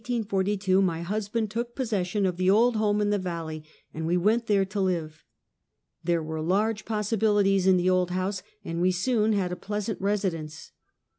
In 0.01 0.03
April, 0.23 0.37
1842, 0.39 0.81
my 0.81 1.01
husband 1.03 1.51
took 1.51 1.75
possession 1.75 2.25
of 2.25 2.37
the 2.37 2.49
old 2.49 2.75
home 2.75 3.01
in 3.01 3.11
the 3.11 3.19
valley, 3.19 3.63
and 3.93 4.07
we 4.07 4.17
went 4.17 4.47
there 4.47 4.65
to 4.65 4.81
live. 4.81 5.23
There 6.03 6.23
were 6.23 6.41
large 6.41 6.85
possibilities 6.85 7.67
in 7.67 7.77
the 7.77 7.91
old 7.91 8.09
house, 8.09 8.41
and 8.65 8.81
we 8.81 8.91
soon 8.91 9.33
had 9.33 9.51
a 9.51 9.55
pleasant 9.55 10.01
residence. 10.01 10.71